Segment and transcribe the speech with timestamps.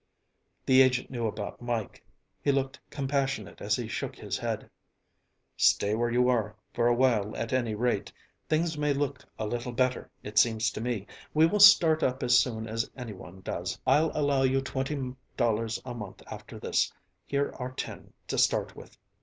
[0.65, 2.03] The agent knew about Mike;
[2.41, 4.67] he looked compassionate as he shook his head.
[5.57, 8.11] "Stay where you are, for a while at any rate.
[8.49, 11.05] Things may look a little better, it seems to me.
[11.35, 13.79] We will start up as soon as anyone does.
[13.85, 16.91] I'll allow you twenty dollars a month after this;
[17.27, 18.97] here are ten to start with.